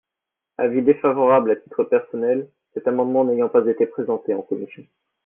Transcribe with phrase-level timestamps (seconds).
[0.57, 4.83] Avis défavorable à titre personnel, cet amendement n’ayant pas été présenté en commission.